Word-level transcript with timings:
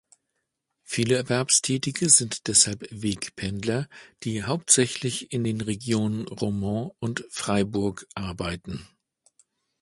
Viele 0.83 1.13
Erwerbstätige 1.15 2.09
sind 2.09 2.47
deshalb 2.47 2.87
Wegpendler, 2.89 3.87
die 4.23 4.41
hauptsächlich 4.43 5.31
in 5.31 5.43
den 5.43 5.61
Regionen 5.61 6.27
Romont 6.27 6.95
und 6.97 7.23
Freiburg 7.29 8.07
arbeiten. 8.15 8.87